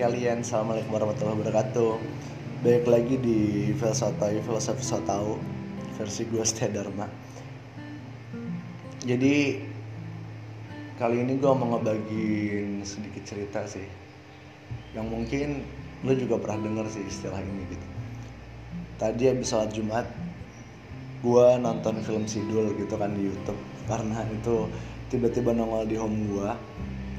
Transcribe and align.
kalian, 0.00 0.40
Assalamualaikum 0.40 0.96
warahmatullahi 0.96 1.36
wabarakatuh. 1.44 1.92
Baik 2.64 2.88
lagi 2.88 3.20
di 3.20 3.68
Filsafat 3.76 4.32
Filosofi 4.40 4.80
So 4.80 4.96
Tau 5.04 5.36
Versi 6.00 6.24
gue 6.24 6.40
Setia 6.40 6.72
Jadi 9.04 9.60
Kali 10.96 11.16
ini 11.20 11.36
gue 11.36 11.52
mau 11.52 11.76
ngebagiin 11.76 12.80
sedikit 12.80 13.28
cerita 13.28 13.60
sih. 13.68 13.84
Yang 14.96 15.06
mungkin 15.12 15.48
lo 16.00 16.16
juga 16.16 16.40
pernah 16.40 16.64
denger 16.64 16.96
sih 16.96 17.04
istilah 17.04 17.36
ini 17.36 17.68
gitu. 17.68 17.86
Tadi 18.96 19.28
habis 19.28 19.52
sholat 19.52 19.68
Jumat 19.68 20.08
Gue 21.20 21.60
nonton 21.60 22.00
film 22.00 22.24
Sidul 22.24 22.72
gitu 22.72 22.96
kan 22.96 23.12
di 23.12 23.28
Youtube. 23.28 23.60
Karena 23.84 24.24
itu 24.32 24.64
tiba-tiba 25.12 25.52
nongol 25.52 25.84
di 25.84 26.00
home 26.00 26.24
gue 26.24 26.50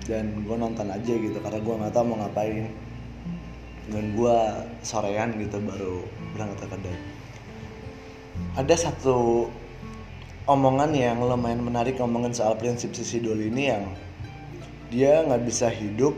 dan 0.05 0.45
gue 0.45 0.55
nonton 0.57 0.87
aja 0.89 1.13
gitu 1.13 1.37
karena 1.41 1.59
gue 1.61 1.73
nggak 1.77 1.93
tahu 1.93 2.05
mau 2.09 2.17
ngapain. 2.25 2.69
Dan 3.91 4.15
gue 4.15 4.37
sorean 4.85 5.35
gitu 5.35 5.57
baru 5.59 6.05
berangkat 6.37 6.57
ke 6.63 6.67
kedai. 6.69 6.97
Ada 8.55 8.75
satu 8.89 9.49
omongan 10.47 10.95
yang 10.95 11.19
lumayan 11.21 11.61
menarik 11.61 11.99
ngomongin 11.99 12.31
soal 12.31 12.55
prinsip 12.55 12.95
sisi 12.95 13.19
dulu 13.19 13.41
ini 13.41 13.63
yang 13.67 13.83
dia 14.91 15.23
nggak 15.23 15.43
bisa 15.47 15.67
hidup 15.71 16.15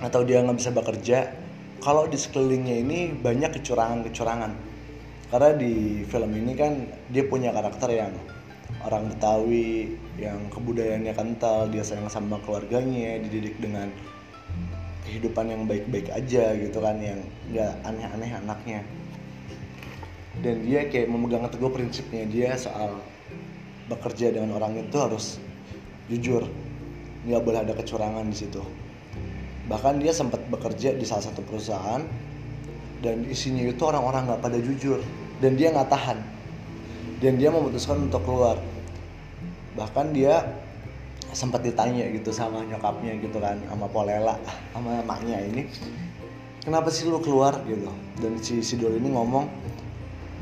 atau 0.00 0.20
dia 0.26 0.44
nggak 0.44 0.58
bisa 0.58 0.70
bekerja 0.72 1.18
kalau 1.84 2.08
di 2.08 2.16
sekelilingnya 2.16 2.80
ini 2.80 2.98
banyak 3.12 3.60
kecurangan-kecurangan. 3.60 4.52
Karena 5.28 5.50
di 5.56 6.04
film 6.06 6.30
ini 6.32 6.52
kan 6.56 6.72
dia 7.12 7.24
punya 7.28 7.52
karakter 7.52 7.90
yang 7.92 8.12
orang 8.82 9.14
Betawi 9.14 9.94
yang 10.18 10.50
kebudayaannya 10.50 11.14
kental 11.14 11.70
dia 11.70 11.86
sayang 11.86 12.10
sama 12.10 12.42
keluarganya 12.42 13.22
dididik 13.22 13.56
dengan 13.62 13.88
kehidupan 15.06 15.46
yang 15.46 15.62
baik-baik 15.68 16.10
aja 16.10 16.56
gitu 16.56 16.78
kan 16.80 16.96
yang 16.98 17.20
nggak 17.52 17.72
aneh-aneh 17.86 18.30
anaknya. 18.34 18.80
Dan 20.42 20.66
dia 20.66 20.90
kayak 20.90 21.06
memegang 21.06 21.46
teguh 21.46 21.70
prinsipnya 21.70 22.26
dia 22.26 22.58
soal 22.58 22.98
bekerja 23.86 24.34
dengan 24.34 24.56
orang 24.58 24.80
itu 24.80 24.96
harus 24.98 25.38
jujur 26.10 26.48
nggak 27.24 27.40
boleh 27.40 27.60
ada 27.62 27.72
kecurangan 27.72 28.26
di 28.26 28.36
situ. 28.36 28.60
Bahkan 29.64 30.02
dia 30.02 30.12
sempat 30.12 30.44
bekerja 30.52 30.92
di 30.92 31.06
salah 31.08 31.24
satu 31.24 31.40
perusahaan 31.40 32.04
dan 33.00 33.24
isinya 33.28 33.64
itu 33.64 33.80
orang-orang 33.84 34.28
nggak 34.28 34.40
pada 34.44 34.58
jujur 34.60 35.00
dan 35.40 35.56
dia 35.56 35.72
nggak 35.72 35.88
tahan 35.88 36.33
dan 37.18 37.38
dia 37.38 37.50
memutuskan 37.50 38.10
untuk 38.10 38.22
keluar. 38.24 38.58
Bahkan 39.74 40.14
dia 40.14 40.42
sempat 41.34 41.66
ditanya 41.66 42.06
gitu 42.14 42.30
sama 42.30 42.62
nyokapnya 42.62 43.18
gitu 43.18 43.42
kan 43.42 43.58
sama 43.66 43.90
Polela 43.90 44.38
sama 44.70 45.02
emaknya 45.02 45.42
ini 45.42 45.66
kenapa 46.64 46.88
sih 46.88 47.04
lu 47.10 47.20
keluar? 47.20 47.60
gitu. 47.68 47.90
Dan 48.18 48.40
si 48.40 48.62
Sidol 48.64 48.96
ini 48.96 49.12
ngomong 49.12 49.50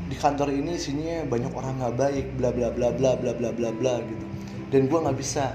di 0.07 0.15
kantor 0.15 0.53
ini 0.53 0.77
isinya 0.77 1.25
banyak 1.25 1.51
orang 1.51 1.81
nggak 1.81 1.95
baik 1.97 2.25
bla 2.37 2.49
bla 2.53 2.69
bla 2.69 2.89
bla 2.93 3.11
bla 3.19 3.31
bla 3.35 3.49
bla 3.51 3.69
bla 3.73 3.93
gitu. 4.05 4.25
Dan 4.71 4.89
gue 4.89 4.99
nggak 5.01 5.17
bisa 5.19 5.53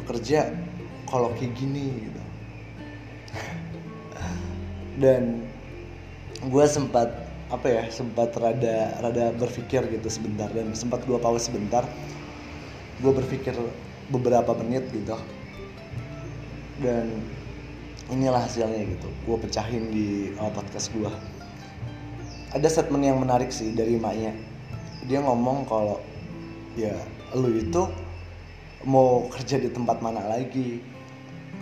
bekerja 0.00 0.54
kalau 1.06 1.30
kayak 1.36 1.52
gini 1.54 2.08
gitu. 2.08 2.22
Dan 5.02 5.44
gue 6.42 6.64
sempat 6.66 7.21
apa 7.52 7.68
ya 7.68 7.82
sempat 7.92 8.32
rada 8.40 8.96
rada 9.04 9.36
berpikir 9.36 9.84
gitu 9.92 10.08
sebentar 10.08 10.48
dan 10.48 10.72
sempat 10.72 11.04
gue 11.04 11.18
pause 11.20 11.52
sebentar. 11.52 11.84
Gue 13.04 13.12
berpikir 13.12 13.52
beberapa 14.08 14.56
menit 14.56 14.88
gitu. 14.88 15.14
Dan 16.80 17.20
inilah 18.10 18.44
hasilnya 18.44 18.82
gitu 18.88 19.08
gue 19.24 19.36
pecahin 19.40 19.88
di 19.88 20.34
uh, 20.36 20.50
podcast 20.52 20.92
gue 20.92 21.08
ada 22.52 22.68
statement 22.68 23.00
yang 23.08 23.16
menarik 23.16 23.48
sih 23.48 23.72
dari 23.72 23.96
maknya 23.96 24.36
dia 25.08 25.24
ngomong 25.24 25.64
kalau 25.64 25.96
ya 26.76 26.92
lu 27.32 27.48
itu 27.56 27.88
mau 28.84 29.30
kerja 29.30 29.62
di 29.62 29.70
tempat 29.70 30.02
mana 30.02 30.26
lagi? 30.26 30.82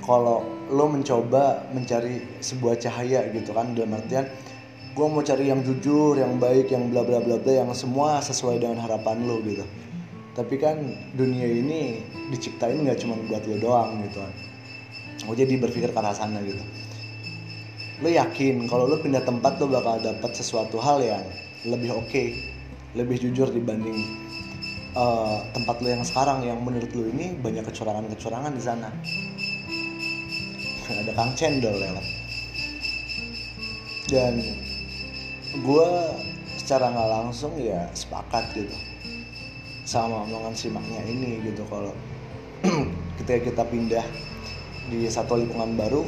Kalau 0.00 0.42
lo 0.72 0.88
mencoba 0.88 1.68
mencari 1.76 2.24
sebuah 2.40 2.80
cahaya 2.80 3.28
gitu 3.30 3.52
kan 3.52 3.76
dalam 3.76 4.00
artian 4.00 4.24
gue 5.00 5.08
mau 5.08 5.24
cari 5.24 5.48
yang 5.48 5.64
jujur 5.64 6.20
yang 6.20 6.36
baik 6.36 6.68
yang 6.68 6.92
bla 6.92 7.00
bla 7.00 7.24
bla 7.24 7.40
bla 7.40 7.64
yang 7.64 7.72
semua 7.72 8.20
sesuai 8.20 8.60
dengan 8.60 8.84
harapan 8.84 9.24
lo 9.24 9.40
gitu. 9.40 9.64
Tapi 10.36 10.60
kan 10.60 10.76
dunia 11.16 11.48
ini 11.48 12.04
diciptain 12.28 12.84
nggak 12.84 13.00
cuma 13.00 13.16
buat 13.24 13.40
lo 13.48 13.56
doang 13.56 14.04
gitu. 14.04 14.20
Kan 14.20 14.32
gue 15.24 15.36
jadi 15.40 15.56
berpikir 15.56 15.88
ke 15.88 15.96
arah 15.96 16.12
sana 16.12 16.44
gitu. 16.44 16.60
Lo 18.04 18.12
yakin 18.12 18.68
kalau 18.68 18.84
lo 18.84 19.00
pindah 19.00 19.24
tempat 19.24 19.56
lo 19.56 19.72
bakal 19.72 20.04
dapat 20.04 20.36
sesuatu 20.36 20.76
hal 20.76 21.00
yang 21.00 21.24
lebih 21.64 21.96
oke 21.96 22.04
okay, 22.04 22.52
lebih 22.92 23.16
jujur 23.24 23.48
dibanding 23.48 24.04
uh, 24.92 25.40
tempat 25.56 25.80
lo 25.80 25.88
yang 25.96 26.04
sekarang 26.04 26.44
yang 26.44 26.60
menurut 26.60 26.92
lo 26.92 27.08
ini 27.08 27.40
banyak 27.40 27.64
kecurangan-kecurangan 27.64 28.52
di 28.52 28.60
sana. 28.60 28.92
Ada 30.92 31.16
kang 31.16 31.32
cendol 31.32 31.80
lewat 31.80 32.04
dan 34.10 34.42
gue 35.54 35.88
secara 36.58 36.94
nggak 36.94 37.10
langsung 37.10 37.52
ya 37.58 37.90
sepakat 37.96 38.54
gitu 38.54 38.76
sama 39.82 40.22
omongan 40.22 40.54
si 40.54 40.70
maknya 40.70 41.02
ini 41.08 41.42
gitu 41.42 41.66
kalau 41.66 41.90
ketika 43.18 43.40
kita 43.50 43.62
pindah 43.66 44.06
di 44.90 45.10
satu 45.10 45.34
lingkungan 45.38 45.74
baru 45.74 46.06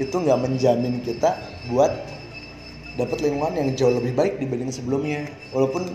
itu 0.00 0.12
nggak 0.12 0.40
menjamin 0.40 1.04
kita 1.04 1.36
buat 1.68 1.92
dapat 2.96 3.24
lingkungan 3.24 3.56
yang 3.56 3.68
jauh 3.76 3.94
lebih 3.96 4.12
baik 4.12 4.36
dibanding 4.36 4.72
sebelumnya. 4.72 5.28
Walaupun 5.52 5.88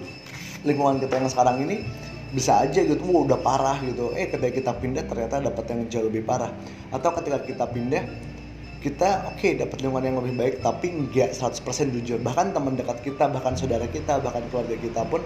lingkungan 0.65 0.97
kita 0.97 1.21
yang 1.21 1.29
sekarang 1.29 1.57
ini 1.65 1.85
bisa 2.33 2.59
aja 2.59 2.83
gitu 2.83 3.01
wah 3.07 3.23
udah 3.23 3.39
parah 3.39 3.77
gitu. 3.85 4.13
Eh 4.17 4.27
ketika 4.29 4.53
kita 4.53 4.71
pindah 4.77 5.03
ternyata 5.05 5.41
dapat 5.41 5.65
yang 5.69 5.79
jauh 5.89 6.05
lebih 6.09 6.25
parah. 6.25 6.51
Atau 6.89 7.13
ketika 7.21 7.41
kita 7.45 7.65
pindah 7.69 8.03
kita 8.77 9.25
oke 9.33 9.41
okay, 9.41 9.57
dapat 9.57 9.81
lingkungan 9.81 10.05
yang 10.05 10.17
lebih 10.21 10.33
baik 10.37 10.55
tapi 10.61 10.93
nggak 10.93 11.33
100% 11.33 11.95
jujur. 11.97 12.21
Bahkan 12.21 12.53
teman 12.53 12.77
dekat 12.77 13.01
kita 13.01 13.25
bahkan 13.29 13.57
saudara 13.57 13.89
kita 13.89 14.21
bahkan 14.21 14.45
keluarga 14.53 14.77
kita 14.77 15.01
pun 15.09 15.25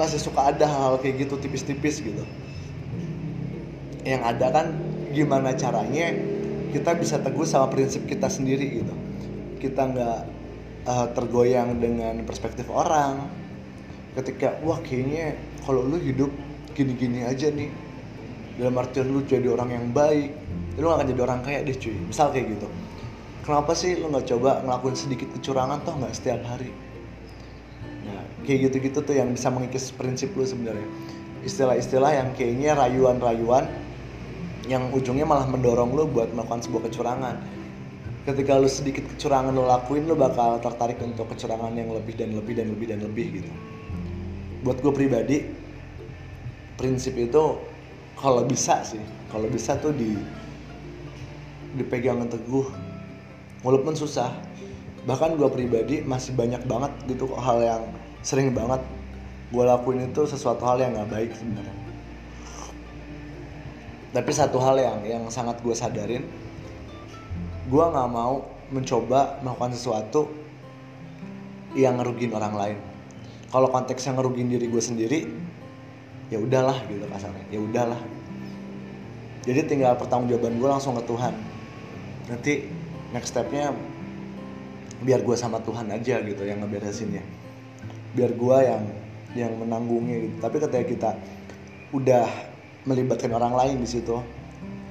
masih 0.00 0.16
suka 0.16 0.48
ada 0.48 0.64
hal-hal 0.64 0.96
kayak 0.96 1.28
gitu 1.28 1.36
tipis-tipis 1.36 2.00
gitu. 2.00 2.24
Yang 4.02 4.22
ada 4.24 4.46
kan 4.48 4.66
gimana 5.12 5.52
caranya 5.52 6.16
kita 6.72 6.96
bisa 6.96 7.20
teguh 7.20 7.44
sama 7.44 7.68
prinsip 7.68 8.08
kita 8.08 8.32
sendiri 8.32 8.80
gitu. 8.80 8.94
Kita 9.60 9.92
nggak 9.92 10.18
uh, 10.88 11.06
tergoyang 11.12 11.76
dengan 11.76 12.24
perspektif 12.24 12.72
orang. 12.72 13.28
Ketika 14.16 14.56
wah 14.64 14.80
kayaknya 14.80 15.36
kalau 15.68 15.84
lu 15.84 16.00
hidup 16.00 16.32
gini-gini 16.72 17.28
aja 17.28 17.52
nih 17.52 17.91
dalam 18.60 18.74
artian 18.76 19.08
lu 19.08 19.24
jadi 19.24 19.48
orang 19.48 19.70
yang 19.72 19.86
baik 19.92 20.32
lu 20.80 20.88
gak 20.88 21.04
akan 21.04 21.08
jadi 21.12 21.22
orang 21.24 21.40
kaya 21.44 21.58
deh 21.64 21.76
cuy. 21.76 21.96
Misal 22.08 22.32
kayak 22.32 22.56
gitu. 22.56 22.68
Kenapa 23.42 23.74
sih 23.74 23.98
lu 23.98 24.08
nggak 24.08 24.26
coba 24.30 24.62
ngelakuin 24.62 24.96
sedikit 24.96 25.28
kecurangan 25.34 25.82
toh 25.82 25.98
nggak 25.98 26.14
setiap 26.14 26.40
hari? 26.46 26.70
Kayak 28.42 28.70
gitu-gitu 28.70 28.98
tuh 29.06 29.14
yang 29.14 29.30
bisa 29.30 29.50
mengikis 29.54 29.94
prinsip 29.94 30.34
lu 30.34 30.42
sebenarnya. 30.42 30.86
Istilah-istilah 31.46 32.22
yang 32.22 32.28
kayaknya 32.34 32.74
rayuan-rayuan 32.74 33.66
yang 34.70 34.90
ujungnya 34.94 35.26
malah 35.26 35.46
mendorong 35.46 35.90
lu 35.94 36.06
buat 36.10 36.30
melakukan 36.30 36.62
sebuah 36.62 36.90
kecurangan. 36.90 37.36
Ketika 38.22 38.58
lu 38.58 38.70
sedikit 38.70 39.06
kecurangan 39.14 39.50
lu 39.50 39.66
lakuin 39.66 40.06
lu 40.06 40.14
bakal 40.14 40.62
tertarik 40.62 41.02
untuk 41.02 41.26
kecurangan 41.34 41.74
yang 41.74 41.90
lebih 41.90 42.14
dan 42.14 42.30
lebih 42.34 42.54
dan 42.54 42.66
lebih 42.70 42.86
dan 42.94 42.98
lebih 43.02 43.26
gitu. 43.42 43.50
Buat 44.62 44.78
gue 44.82 44.92
pribadi 44.94 45.38
prinsip 46.78 47.18
itu 47.18 47.58
kalau 48.18 48.44
bisa 48.44 48.84
sih 48.84 49.02
kalau 49.32 49.48
bisa 49.48 49.80
tuh 49.80 49.96
di 49.96 50.12
dipegang 51.72 52.20
teguh 52.28 52.68
walaupun 53.64 53.96
susah. 53.96 54.30
Bahkan 55.02 55.34
gue 55.34 55.48
pribadi 55.50 55.96
masih 56.04 56.36
banyak 56.38 56.62
banget 56.68 56.92
gitu 57.10 57.26
hal 57.34 57.58
yang 57.58 57.82
sering 58.22 58.54
banget 58.54 58.78
gue 59.50 59.64
lakuin 59.66 60.06
itu 60.06 60.22
sesuatu 60.24 60.62
hal 60.62 60.78
yang 60.78 60.94
gak 60.94 61.10
baik 61.10 61.30
sebenarnya. 61.34 61.76
Tapi 64.12 64.30
satu 64.30 64.60
hal 64.60 64.76
yang 64.78 64.98
yang 65.08 65.24
sangat 65.32 65.58
gue 65.64 65.72
sadarin 65.72 66.22
gue 67.72 67.84
nggak 67.88 68.10
mau 68.12 68.44
mencoba 68.68 69.40
melakukan 69.40 69.72
sesuatu 69.72 70.28
yang 71.72 71.96
ngerugiin 71.96 72.36
orang 72.36 72.54
lain. 72.54 72.78
Kalau 73.48 73.72
konteksnya 73.72 74.12
ngerugiin 74.12 74.52
diri 74.52 74.68
gue 74.68 74.82
sendiri 74.84 75.18
ya 76.32 76.40
udahlah 76.40 76.80
gitu 76.88 77.04
kasarnya. 77.04 77.44
Ya 77.52 77.60
udahlah. 77.60 78.00
Jadi 79.44 79.60
tinggal 79.68 80.00
pertanggungjawaban 80.00 80.56
gue 80.56 80.68
langsung 80.72 80.96
ke 80.96 81.04
Tuhan. 81.04 81.34
Nanti 82.32 82.52
next 83.12 83.36
stepnya 83.36 83.76
biar 85.04 85.20
gue 85.20 85.36
sama 85.36 85.60
Tuhan 85.60 85.92
aja 85.92 86.24
gitu 86.24 86.42
yang 86.48 86.64
ngeberesinnya. 86.64 87.20
Biar 88.16 88.32
gue 88.32 88.56
yang 88.64 88.82
yang 89.36 89.52
menanggungnya 89.60 90.16
gitu. 90.24 90.36
Tapi 90.40 90.56
ketika 90.56 90.84
kita 90.88 91.10
udah 91.92 92.24
melibatkan 92.88 93.28
orang 93.36 93.52
lain 93.52 93.76
di 93.84 93.88
situ 93.90 94.16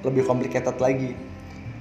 lebih 0.06 0.30
complicated 0.30 0.78
lagi. 0.78 1.18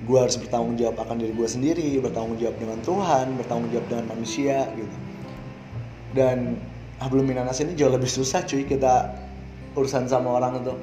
Gue 0.01 0.17
harus 0.17 0.41
bertanggung 0.41 0.81
jawab 0.81 0.97
akan 1.05 1.21
diri 1.21 1.37
gue 1.37 1.45
sendiri 1.45 2.01
bertanggung 2.01 2.41
jawab 2.41 2.57
dengan 2.57 2.81
Tuhan 2.81 3.37
bertanggung 3.37 3.69
jawab 3.69 3.87
dengan 3.93 4.07
manusia 4.09 4.65
gitu. 4.73 4.97
Dan 6.17 6.57
hablum 6.97 7.29
minanas 7.29 7.61
ini 7.61 7.77
jauh 7.77 7.93
lebih 7.93 8.09
susah 8.09 8.41
cuy 8.49 8.65
kita 8.65 9.13
urusan 9.75 10.11
sama 10.11 10.39
orang 10.39 10.63
itu. 10.63 10.75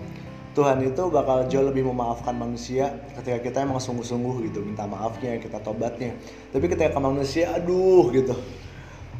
Tuhan 0.57 0.81
itu 0.81 1.03
bakal 1.13 1.45
jauh 1.45 1.69
lebih 1.69 1.85
memaafkan 1.85 2.33
manusia 2.33 2.89
ketika 3.13 3.37
kita 3.45 3.57
emang 3.61 3.77
sungguh-sungguh 3.77 4.49
gitu 4.49 4.65
minta 4.65 4.89
maafnya 4.89 5.37
kita 5.37 5.61
tobatnya. 5.61 6.17
Tapi 6.49 6.65
ketika 6.65 6.97
manusia 6.97 7.53
aduh 7.53 8.09
gitu. 8.09 8.33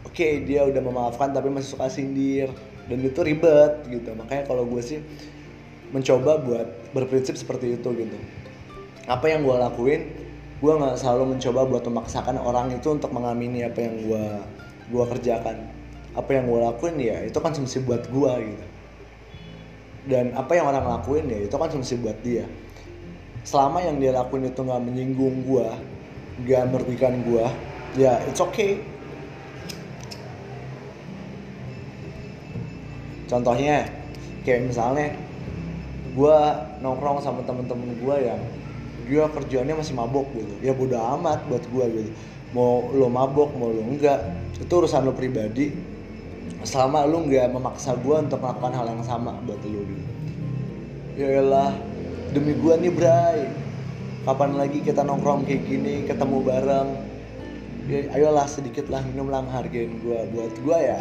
Oke 0.01 0.41
dia 0.41 0.65
udah 0.65 0.81
memaafkan 0.81 1.29
tapi 1.37 1.53
masih 1.53 1.77
suka 1.77 1.93
sindir. 1.93 2.49
Dan 2.89 3.05
itu 3.05 3.21
ribet 3.21 3.85
gitu. 3.85 4.17
Makanya 4.17 4.49
kalau 4.49 4.65
gue 4.65 4.81
sih 4.81 4.97
mencoba 5.93 6.41
buat 6.41 6.67
berprinsip 6.97 7.37
seperti 7.37 7.77
itu 7.77 7.89
gitu. 7.93 8.17
Apa 9.05 9.29
yang 9.29 9.45
gue 9.45 9.53
lakuin 9.53 10.09
gue 10.57 10.73
nggak 10.73 10.97
selalu 10.97 11.37
mencoba 11.37 11.69
buat 11.69 11.85
memaksakan 11.85 12.41
orang 12.41 12.73
itu 12.73 12.89
untuk 12.89 13.13
mengamini 13.13 13.61
apa 13.61 13.77
yang 13.77 13.93
gue 14.09 14.25
gue 14.89 15.05
kerjakan. 15.05 15.69
Apa 16.17 16.33
yang 16.33 16.49
gue 16.49 16.59
lakuin 16.65 16.97
ya 16.97 17.29
itu 17.29 17.37
semesti 17.37 17.85
buat 17.85 18.09
gue 18.09 18.33
gitu 18.41 18.65
dan 20.07 20.31
apa 20.33 20.55
yang 20.55 20.71
orang 20.71 20.87
lakuin 20.87 21.27
ya 21.27 21.39
itu 21.43 21.55
kan 21.55 21.67
semesti 21.67 21.99
buat 21.99 22.17
dia. 22.23 22.47
Selama 23.43 23.79
yang 23.83 23.99
dia 23.99 24.11
lakuin 24.11 24.47
itu 24.47 24.59
nggak 24.59 24.81
menyinggung 24.83 25.43
gue 25.47 25.67
nggak 26.37 26.63
merugikan 26.69 27.17
gue 27.23 27.45
ya 27.99 28.19
it's 28.27 28.39
okay. 28.39 28.83
Contohnya 33.27 33.91
kayak 34.47 34.71
misalnya 34.71 35.11
gue 36.15 36.37
nongkrong 36.79 37.19
sama 37.19 37.43
temen-temen 37.43 37.99
gue 37.99 38.15
yang 38.23 38.41
dia 39.07 39.23
kerjaannya 39.31 39.75
masih 39.79 39.95
mabok 39.95 40.27
gitu. 40.35 40.53
Ya 40.63 40.71
bodo 40.71 40.95
amat 41.19 41.43
buat 41.51 41.63
gue 41.67 41.85
gitu. 41.91 42.11
Mau 42.55 42.87
lo 42.95 43.11
mabok 43.11 43.51
mau 43.59 43.71
lo 43.71 43.83
enggak 43.83 44.23
itu 44.55 44.71
urusan 44.71 45.03
lo 45.03 45.11
pribadi 45.11 45.96
selama 46.65 47.05
lu 47.05 47.29
nggak 47.29 47.53
memaksa 47.53 47.93
gue 47.97 48.15
untuk 48.17 48.41
melakukan 48.41 48.73
hal 48.73 48.85
yang 48.89 49.03
sama 49.05 49.37
buat 49.45 49.61
lu 49.65 49.81
gitu 49.85 50.05
ya 51.17 51.73
demi 52.31 52.53
gue 52.53 52.73
nih 52.77 52.93
Bray. 52.93 53.39
Kapan 54.27 54.59
lagi 54.59 54.83
kita 54.83 55.07
nongkrong 55.07 55.47
kayak 55.47 55.63
gini 55.63 56.03
ketemu 56.03 56.43
bareng? 56.43 56.89
Ya, 57.87 58.11
ayolah 58.19 58.43
sedikit 58.43 58.91
lah 58.91 58.99
minum 59.07 59.31
lah 59.31 59.39
hargain 59.47 60.03
gue 60.03 60.19
buat 60.35 60.53
gue 60.59 60.77
ya 60.77 60.99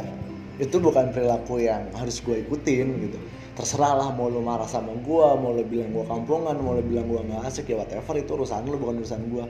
itu 0.56 0.78
bukan 0.78 1.10
perilaku 1.10 1.60
yang 1.60 1.90
harus 1.98 2.22
gue 2.22 2.46
ikutin 2.46 2.86
gitu. 3.10 3.18
Terserah 3.58 3.98
lah 3.98 4.08
mau 4.14 4.30
lu 4.30 4.38
marah 4.40 4.70
sama 4.70 4.94
gue 4.94 5.26
mau 5.42 5.50
lu 5.50 5.66
bilang 5.66 5.90
gue 5.90 6.06
kampungan 6.06 6.54
mau 6.62 6.78
lu 6.78 6.86
bilang 6.86 7.10
gue 7.10 7.20
nggak 7.26 7.42
asik 7.50 7.74
ya 7.74 7.82
whatever 7.82 8.14
itu 8.14 8.30
urusan 8.38 8.64
lu 8.70 8.78
bukan 8.78 9.02
urusan 9.02 9.20
gue 9.26 9.44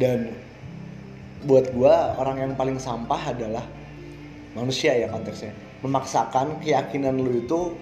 dan 0.00 0.32
buat 1.44 1.68
gue 1.70 1.94
orang 2.18 2.36
yang 2.40 2.52
paling 2.56 2.80
sampah 2.80 3.36
adalah 3.36 3.62
manusia 4.56 4.96
ya 4.96 5.12
konteksnya. 5.12 5.52
Memaksakan 5.84 6.62
keyakinan 6.62 7.18
lu 7.18 7.44
itu 7.44 7.76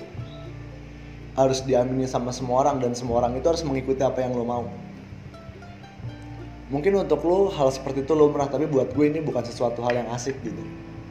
harus 1.36 1.60
diamini 1.62 2.08
sama 2.08 2.32
semua 2.32 2.64
orang 2.64 2.80
dan 2.80 2.96
semua 2.96 3.20
orang 3.20 3.36
itu 3.36 3.44
harus 3.44 3.60
mengikuti 3.60 4.00
apa 4.00 4.24
yang 4.24 4.32
lu 4.32 4.48
mau. 4.48 4.64
Mungkin 6.72 6.98
untuk 6.98 7.22
lu 7.22 7.52
hal 7.52 7.70
seperti 7.70 8.02
itu 8.02 8.16
lu 8.16 8.32
merah 8.32 8.50
tapi 8.50 8.66
buat 8.66 8.90
gue 8.90 9.06
ini 9.06 9.22
bukan 9.22 9.44
sesuatu 9.44 9.84
hal 9.84 10.02
yang 10.02 10.08
asik 10.10 10.34
gitu. 10.42 10.64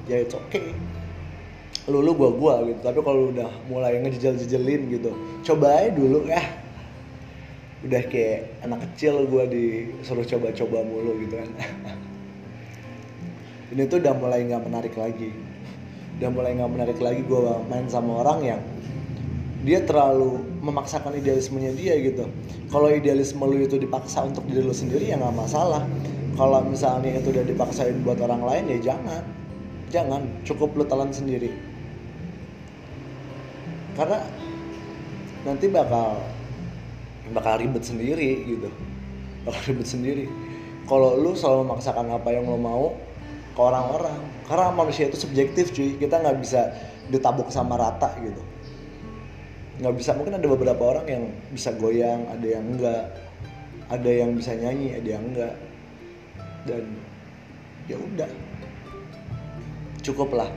Ya 0.09 0.25
it's 0.25 0.33
okay. 0.33 0.73
Lu 1.85 2.01
lu 2.01 2.17
gua 2.17 2.33
gua 2.33 2.55
gitu 2.65 2.81
tapi 2.81 2.97
kalau 3.05 3.29
udah 3.29 3.45
mulai 3.69 4.01
ngejejel 4.01 4.41
jejelin 4.41 4.89
gitu 4.89 5.13
coba 5.45 5.85
aja 5.85 5.93
dulu 5.93 6.25
ya. 6.25 6.41
Udah 7.85 8.01
kayak 8.09 8.65
anak 8.65 8.89
kecil 8.89 9.29
gua 9.29 9.45
disuruh 9.45 10.25
coba-coba 10.25 10.81
mulu 10.81 11.13
gitu 11.21 11.37
kan. 11.37 11.49
Ini 13.77 13.85
tuh 13.85 14.01
udah 14.01 14.17
mulai 14.17 14.49
nggak 14.49 14.65
menarik 14.65 14.97
lagi 14.97 15.44
udah 16.15 16.29
mulai 16.31 16.55
nggak 16.55 16.71
menarik 16.71 16.97
lagi 17.03 17.21
gua 17.27 17.59
main 17.67 17.85
sama 17.91 18.23
orang 18.23 18.39
yang 18.43 18.61
dia 19.65 19.81
terlalu 19.81 20.39
memaksakan 20.61 21.17
idealismenya 21.17 21.73
dia 21.73 21.97
gitu. 21.97 22.29
Kalau 22.69 22.87
idealisme 22.87 23.41
lu 23.41 23.65
itu 23.65 23.81
dipaksa 23.81 24.21
untuk 24.21 24.45
diri 24.45 24.61
lu 24.61 24.71
sendiri 24.71 25.09
ya 25.09 25.17
nggak 25.17 25.35
masalah. 25.35 25.83
Kalau 26.37 26.61
misalnya 26.61 27.17
itu 27.17 27.33
udah 27.33 27.45
dipaksain 27.47 27.97
buat 28.05 28.21
orang 28.21 28.45
lain 28.45 28.63
ya 28.77 28.93
jangan. 28.93 29.23
Jangan. 29.89 30.21
Cukup 30.45 30.77
lu 30.77 30.85
telan 30.85 31.09
sendiri. 31.09 31.49
Karena 33.97 34.21
nanti 35.47 35.65
bakal 35.71 36.21
bakal 37.33 37.57
ribet 37.57 37.81
sendiri 37.81 38.45
gitu. 38.45 38.69
Bakal 39.49 39.61
ribet 39.73 39.87
sendiri. 39.89 40.25
Kalau 40.85 41.17
lu 41.17 41.33
selalu 41.33 41.65
memaksakan 41.65 42.13
apa 42.13 42.29
yang 42.29 42.45
lo 42.45 42.59
mau 42.61 42.93
ke 43.55 43.61
orang-orang. 43.63 44.19
Karena 44.45 44.75
manusia 44.75 45.07
itu 45.07 45.15
subjektif 45.15 45.71
cuy. 45.71 45.95
Kita 45.95 46.19
nggak 46.19 46.37
bisa 46.43 46.75
ditabuk 47.07 47.47
sama 47.47 47.79
rata 47.79 48.11
gitu. 48.19 48.43
Nggak 49.79 49.95
bisa. 49.95 50.11
Mungkin 50.11 50.35
ada 50.35 50.47
beberapa 50.51 50.83
orang 50.83 51.07
yang 51.07 51.23
bisa 51.55 51.71
goyang 51.79 52.27
ada 52.27 52.43
yang 52.43 52.65
enggak 52.75 53.03
ada 53.87 54.09
yang 54.11 54.33
bisa 54.35 54.51
nyanyi 54.57 54.97
ada 54.97 55.09
yang 55.15 55.23
enggak 55.31 55.55
dan 56.67 56.83
ya 57.87 57.95
udah. 57.95 58.31
Cukup 60.03 60.35
lah. 60.35 60.51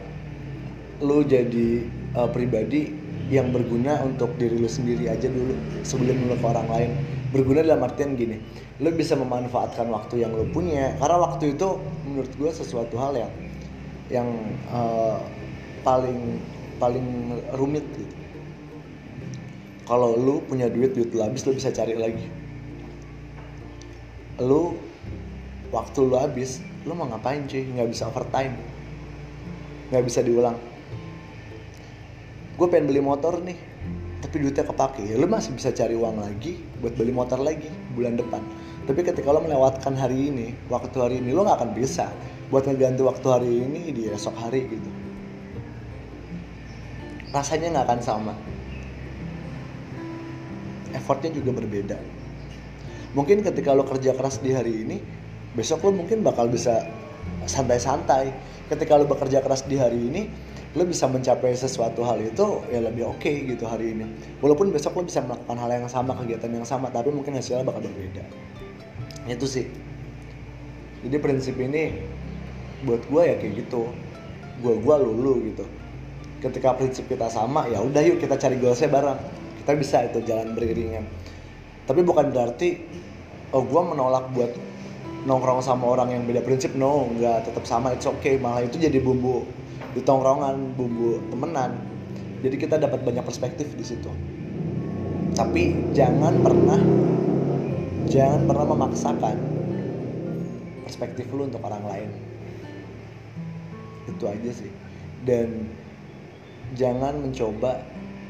Lu 0.98 1.22
jadi 1.22 1.86
uh, 2.18 2.26
pribadi 2.26 2.97
yang 3.28 3.52
berguna 3.52 4.00
untuk 4.04 4.32
diri 4.40 4.56
lu 4.56 4.68
sendiri 4.68 5.12
aja 5.12 5.28
dulu 5.28 5.52
sebelum 5.84 6.16
lu 6.28 6.36
ke 6.36 6.46
orang 6.48 6.68
lain. 6.68 6.90
Berguna 7.28 7.60
dalam 7.60 7.84
artian 7.84 8.16
gini 8.16 8.40
lu 8.80 8.88
bisa 8.94 9.18
memanfaatkan 9.18 9.90
waktu 9.92 10.24
yang 10.24 10.32
lu 10.32 10.48
punya 10.48 10.96
karena 10.96 11.18
waktu 11.18 11.58
itu 11.58 11.68
menurut 12.08 12.32
gue 12.38 12.50
sesuatu 12.54 12.94
hal 12.96 13.12
yang 13.20 13.32
yang 14.08 14.28
uh, 14.72 15.20
paling 15.84 16.40
paling 16.80 17.36
rumit 17.58 17.84
gitu. 17.92 18.16
Kalau 19.84 20.16
lu 20.16 20.40
punya 20.44 20.68
duit 20.72 20.96
duit 20.96 21.12
lu 21.12 21.20
habis 21.20 21.44
lu 21.44 21.52
bisa 21.52 21.68
cari 21.68 21.96
lagi. 21.96 22.24
Lu 24.40 24.76
waktu 25.68 26.00
lu 26.00 26.16
habis 26.16 26.64
lu 26.88 26.96
mau 26.96 27.08
ngapain 27.12 27.44
cuy? 27.44 27.66
Nggak 27.76 27.88
bisa 27.92 28.08
overtime. 28.08 28.56
Nggak 29.92 30.04
bisa 30.04 30.20
diulang 30.24 30.56
gue 32.58 32.66
pengen 32.66 32.90
beli 32.90 32.98
motor 32.98 33.38
nih 33.38 33.54
tapi 34.18 34.42
duitnya 34.42 34.66
kepake. 34.66 35.06
Ya 35.06 35.14
lu 35.14 35.30
masih 35.30 35.54
bisa 35.54 35.70
cari 35.70 35.94
uang 35.94 36.18
lagi 36.18 36.58
buat 36.82 36.98
beli 36.98 37.14
motor 37.14 37.38
lagi 37.38 37.70
bulan 37.94 38.18
depan. 38.18 38.42
Tapi 38.84 39.00
ketika 39.06 39.30
lo 39.30 39.40
melewatkan 39.44 39.94
hari 39.94 40.32
ini 40.34 40.52
waktu 40.66 40.96
hari 40.98 41.16
ini 41.22 41.30
lo 41.30 41.46
nggak 41.46 41.58
akan 41.62 41.70
bisa 41.72 42.10
buat 42.50 42.66
ngeganti 42.66 43.02
waktu 43.06 43.26
hari 43.30 43.50
ini 43.62 43.94
di 43.94 44.10
esok 44.10 44.34
hari 44.34 44.66
gitu. 44.66 44.90
Rasanya 47.30 47.78
nggak 47.78 47.86
akan 47.86 48.00
sama. 48.02 48.34
Effortnya 50.96 51.30
juga 51.30 51.54
berbeda. 51.54 51.96
Mungkin 53.14 53.46
ketika 53.46 53.70
lo 53.76 53.86
kerja 53.86 54.16
keras 54.18 54.42
di 54.42 54.50
hari 54.50 54.82
ini 54.82 54.96
besok 55.54 55.86
lo 55.86 55.94
mungkin 55.94 56.26
bakal 56.26 56.50
bisa 56.50 56.84
santai-santai. 57.46 58.34
Ketika 58.66 58.98
lo 58.98 59.06
bekerja 59.06 59.40
keras 59.40 59.64
di 59.64 59.80
hari 59.80 60.00
ini 60.10 60.22
lo 60.76 60.84
bisa 60.84 61.08
mencapai 61.08 61.56
sesuatu 61.56 62.04
hal 62.04 62.20
itu 62.20 62.44
ya 62.68 62.84
lebih 62.84 63.08
oke 63.08 63.24
okay 63.24 63.48
gitu 63.48 63.64
hari 63.64 63.96
ini. 63.96 64.04
Walaupun 64.44 64.68
besok 64.68 65.00
lo 65.00 65.02
bisa 65.08 65.24
melakukan 65.24 65.56
hal 65.56 65.70
yang 65.72 65.88
sama 65.88 66.12
kegiatan 66.18 66.50
yang 66.52 66.66
sama 66.68 66.92
tapi 66.92 67.08
mungkin 67.08 67.36
hasilnya 67.36 67.64
bakal 67.64 67.84
berbeda. 67.84 68.24
Itu 69.24 69.48
sih. 69.48 69.64
Jadi 71.04 71.16
prinsip 71.22 71.56
ini 71.56 71.94
buat 72.84 73.00
gue 73.08 73.22
ya 73.24 73.34
kayak 73.40 73.64
gitu. 73.64 73.88
Gue 74.60 74.74
gue 74.76 74.96
lulu 75.00 75.34
gitu. 75.48 75.64
Ketika 76.44 76.76
prinsip 76.76 77.08
kita 77.08 77.32
sama 77.32 77.66
ya 77.70 77.80
udah 77.80 78.02
yuk 78.04 78.20
kita 78.20 78.36
cari 78.36 78.60
goalsnya 78.60 78.92
bareng. 78.92 79.20
Kita 79.64 79.72
bisa 79.76 79.96
itu 80.04 80.20
jalan 80.24 80.52
beriringan 80.56 81.04
tapi 81.88 82.04
bukan 82.04 82.28
berarti 82.28 82.84
oh 83.56 83.64
gue 83.64 83.82
menolak 83.82 84.28
buat 84.36 84.52
nongkrong 85.26 85.64
sama 85.64 85.98
orang 85.98 86.14
yang 86.14 86.22
beda 86.28 86.44
prinsip 86.44 86.76
no 86.78 87.10
nggak 87.18 87.50
tetap 87.50 87.64
sama 87.66 87.94
it's 87.96 88.06
okay. 88.06 88.38
Malah 88.38 88.66
itu 88.66 88.78
jadi 88.78 89.02
bumbu 89.02 89.42
di 89.96 90.00
tongkrongan 90.04 90.78
bumbu 90.78 91.18
temenan. 91.32 91.74
Jadi 92.38 92.54
kita 92.54 92.78
dapat 92.78 93.02
banyak 93.02 93.24
perspektif 93.26 93.74
di 93.74 93.82
situ. 93.82 94.10
Tapi 95.34 95.94
jangan 95.94 96.38
pernah 96.38 96.78
jangan 98.06 98.46
pernah 98.46 98.66
memaksakan 98.74 99.36
perspektif 100.86 101.26
lu 101.34 101.50
untuk 101.50 101.62
orang 101.66 101.84
lain. 101.86 102.10
Itu 104.06 104.24
aja 104.30 104.50
sih. 104.54 104.70
Dan 105.26 105.66
jangan 106.78 107.18
mencoba 107.18 107.82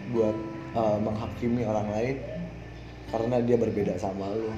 buat 0.09 0.37
uh, 0.73 0.99
menghakimi 1.01 1.69
orang 1.69 1.89
lain 1.93 2.17
karena 3.09 3.37
dia 3.41 3.57
berbeda 3.57 3.97
sama 3.97 4.33
lu 4.37 4.53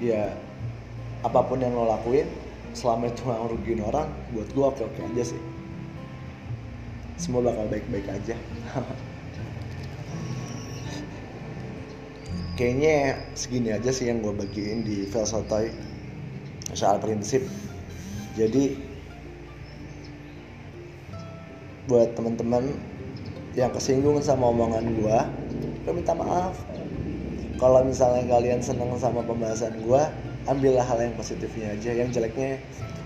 ya 0.00 0.32
apa 1.20 1.44
pun 1.44 1.60
yang 1.60 1.76
lo 1.76 1.84
lakuin 1.84 2.24
selama 2.72 3.12
itu 3.12 3.20
nggak 3.28 3.40
ngerugiin 3.44 3.84
orang 3.84 4.08
buat 4.32 4.48
gue 4.48 4.64
oke 4.64 4.82
oke 4.88 5.00
aja 5.12 5.36
sih. 5.36 5.40
Semua 7.20 7.44
bakal 7.44 7.68
baik 7.68 7.84
baik 7.92 8.08
aja. 8.08 8.32
Kayaknya 12.56 13.16
segini 13.36 13.72
aja 13.72 13.92
sih 13.92 14.08
yang 14.08 14.24
gue 14.24 14.32
bagiin 14.32 14.84
di 14.84 15.04
sotoy 15.12 15.68
soal 16.72 16.96
prinsip. 17.00 17.44
Jadi 18.36 18.76
buat 21.88 22.14
teman-teman 22.16 22.70
yang 23.58 23.74
kesinggung 23.74 24.22
sama 24.22 24.46
omongan 24.54 24.94
gue 24.94 25.18
gue 25.82 25.90
minta 25.90 26.14
maaf 26.14 26.54
kalau 27.60 27.84
misalnya 27.84 28.24
kalian 28.24 28.64
seneng 28.64 28.96
sama 28.96 29.20
pembahasan 29.20 29.76
gue 29.84 30.02
ambillah 30.48 30.82
hal 30.82 30.96
yang 31.04 31.12
positifnya 31.12 31.76
aja 31.76 31.92
yang 31.92 32.08
jeleknya 32.08 32.56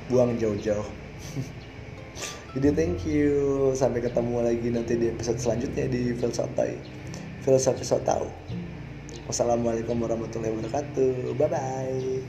buang 0.06 0.38
jauh-jauh. 0.38 0.87
Jadi 2.54 2.68
thank 2.70 3.02
you. 3.02 3.75
Sampai 3.75 3.99
ketemu 3.99 4.46
lagi 4.46 4.68
nanti 4.70 4.94
di 4.94 5.11
episode 5.11 5.42
selanjutnya 5.42 5.90
di 5.90 6.14
Filsotoy 6.14 6.78
Filosofi 7.42 7.82
So 7.82 7.99
Tau 8.06 8.30
Wassalamualaikum 9.26 9.99
warahmatullahi 9.99 10.54
wabarakatuh. 10.54 11.34
Bye 11.34 11.49
bye 11.50 12.24